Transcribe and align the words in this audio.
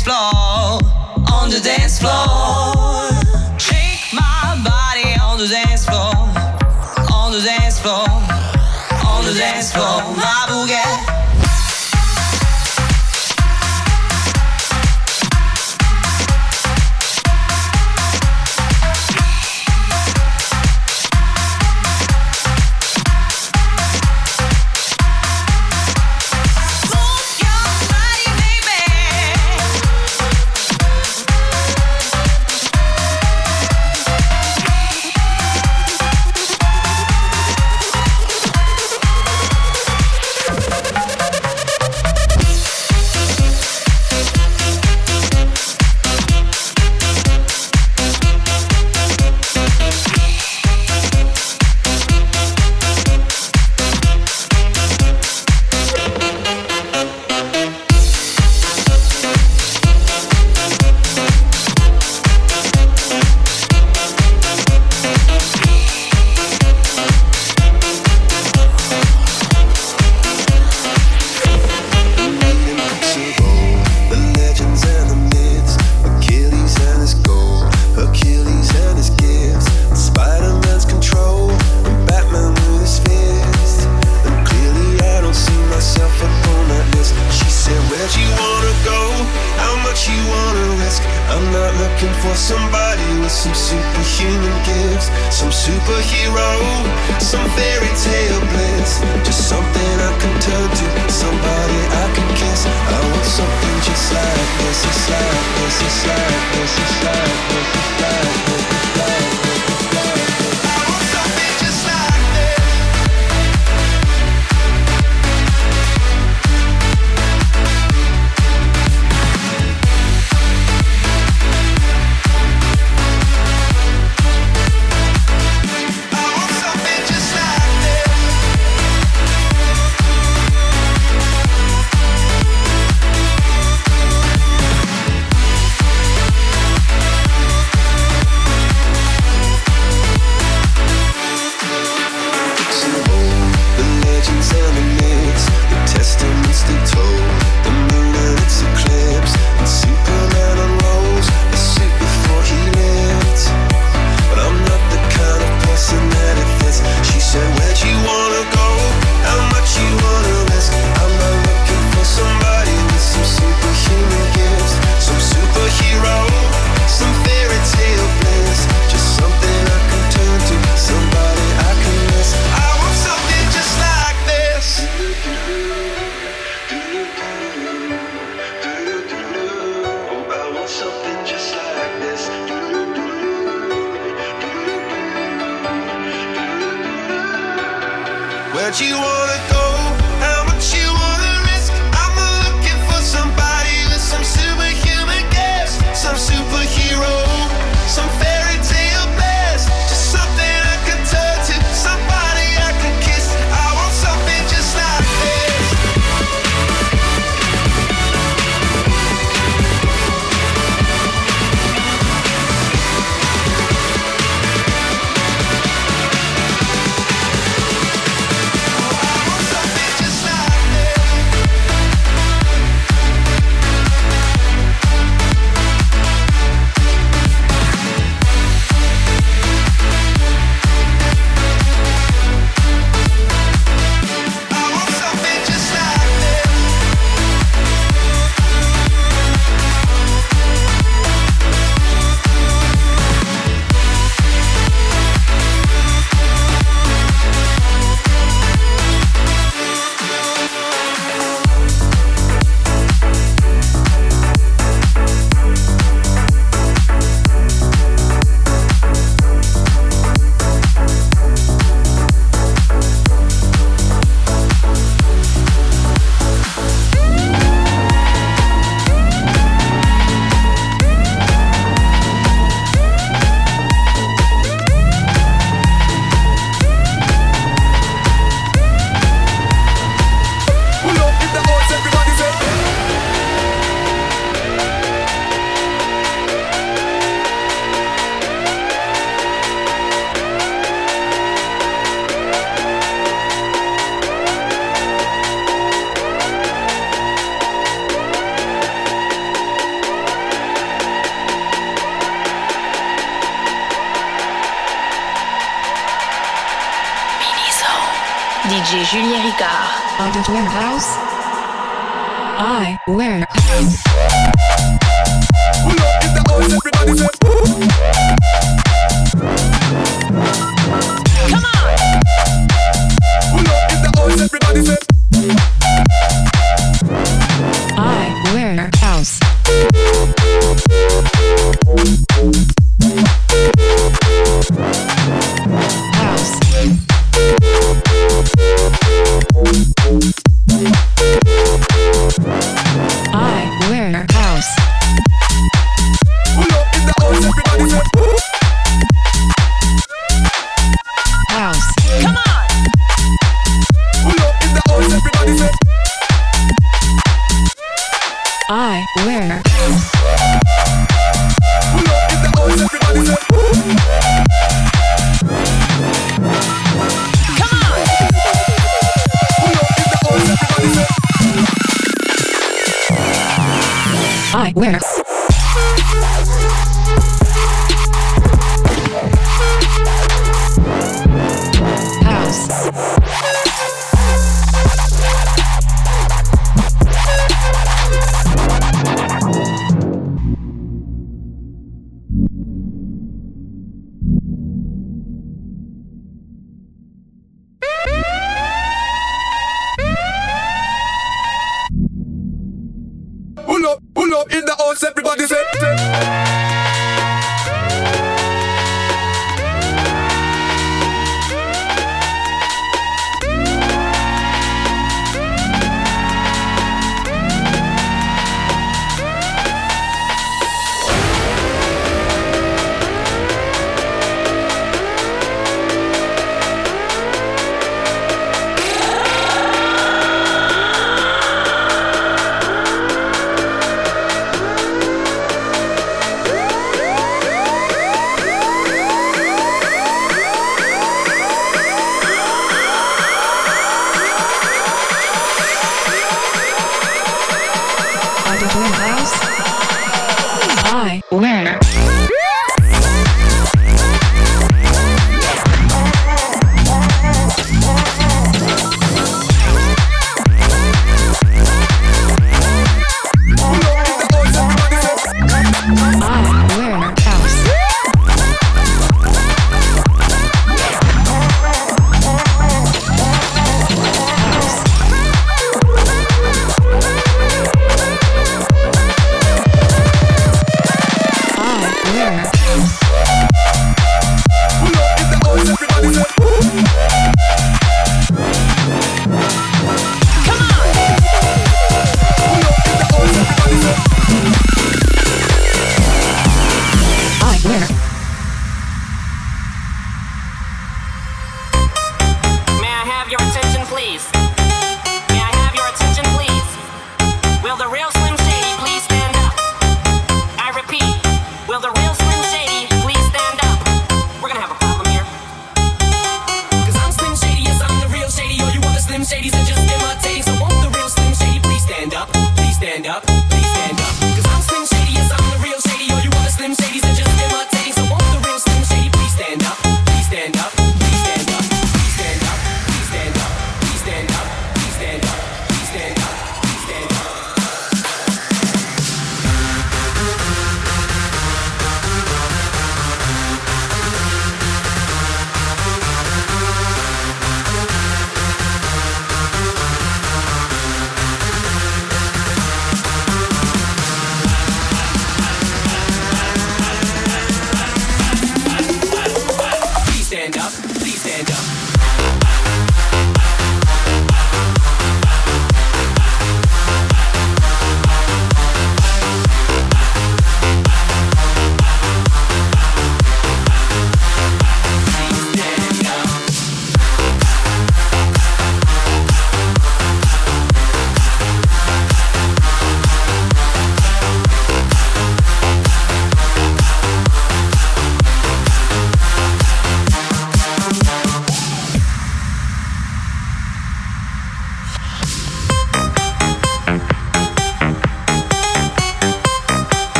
dance 0.00 0.04
floor, 0.04 0.80
on 1.30 1.50
the 1.50 1.60
dance 1.60 1.98
floor. 1.98 2.59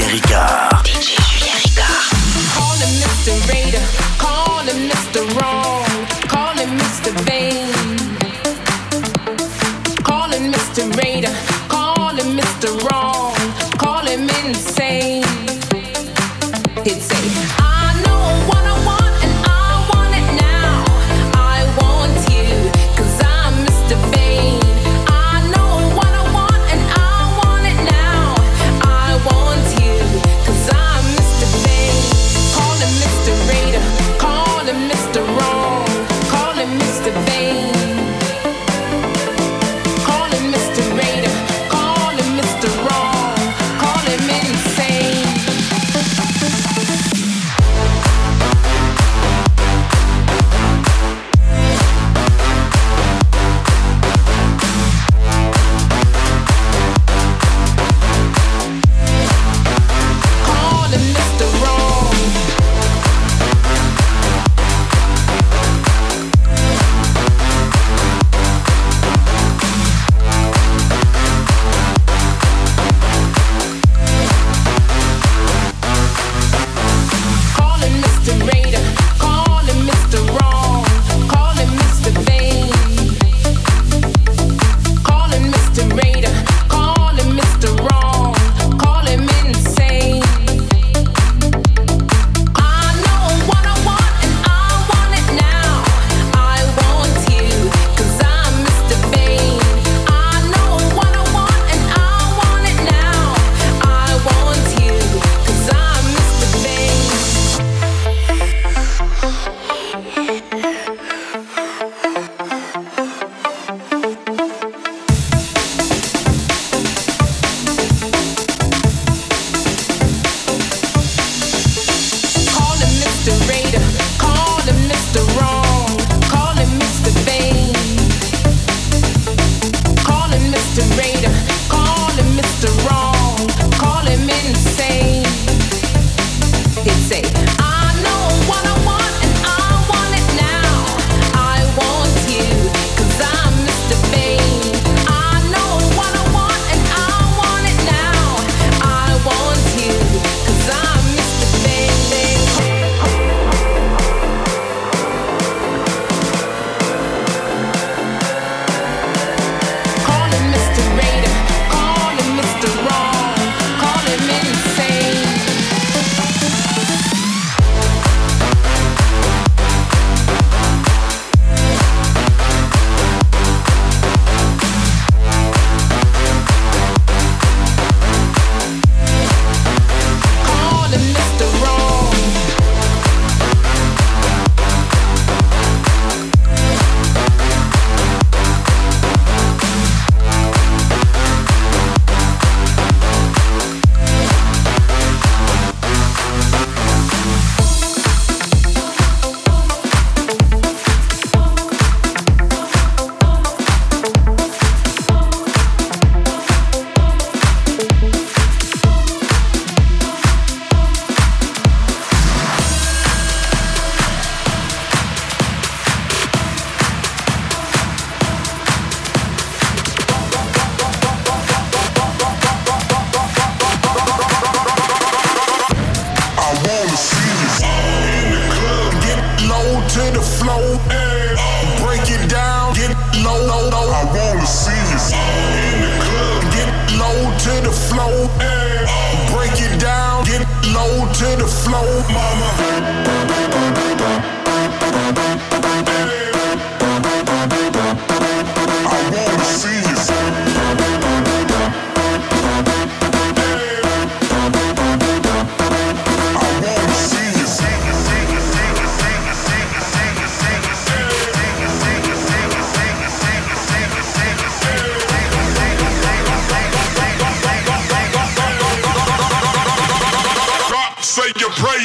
Julien 0.00 0.16
Ricard. 0.16 0.82
DJ 0.82 1.20
Julien 1.28 1.56
Ricard. 1.60 2.08
Call 2.56 2.76
him 2.80 2.92
Mr. 3.02 3.32
Raider, 3.52 3.84
call 4.16 4.62
him 4.64 4.88
Mr. 4.88 5.20
Wrong. 5.38 5.69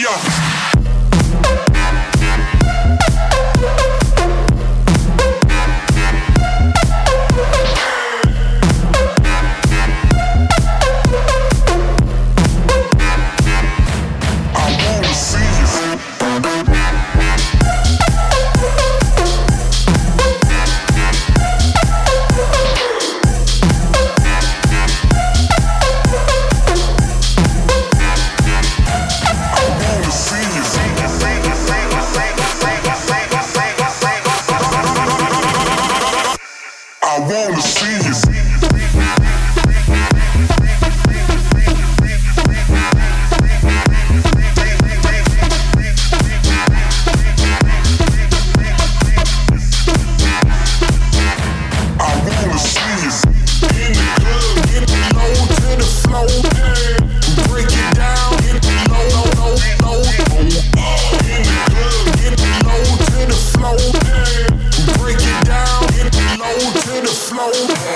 Hallelujah. 0.05 0.54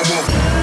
Floor. 0.10 0.59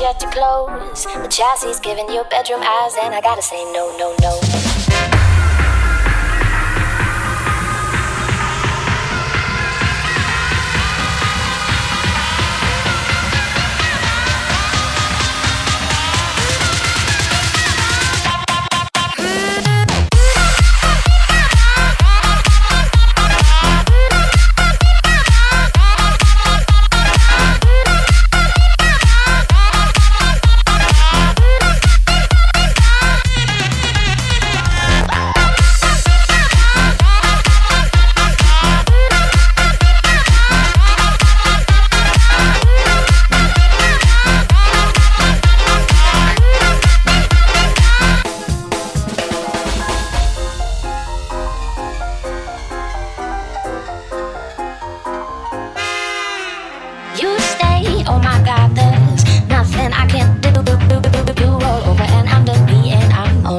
Yet 0.00 0.18
to 0.20 0.26
close. 0.30 1.04
The 1.04 1.28
chassis 1.28 1.80
giving 1.80 2.08
you 2.08 2.24
bedroom 2.28 2.60
eyes, 2.62 2.96
and 3.00 3.14
I 3.14 3.20
gotta 3.20 3.42
say 3.42 3.64
no, 3.72 3.96
no, 3.96 4.14
no. 4.20 4.63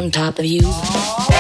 On 0.06 0.12
top 0.12 0.38
of 0.38 0.46
you. 0.46 1.35